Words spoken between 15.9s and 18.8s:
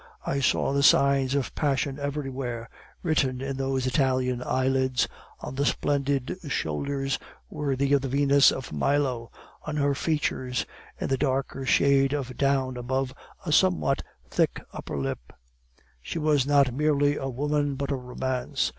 She was not merely a woman, but a romance.